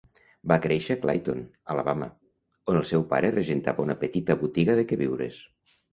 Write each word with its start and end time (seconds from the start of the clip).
Va 0.51 0.55
créixer 0.61 0.95
a 0.97 0.99
Clayton, 1.01 1.43
Alabama, 1.75 2.09
on 2.73 2.79
el 2.81 2.87
seu 2.93 3.05
pare 3.13 3.33
regentava 3.37 3.87
una 3.87 3.97
petita 4.05 4.37
botiga 4.45 4.79
de 4.81 4.91
queviures. 4.95 5.39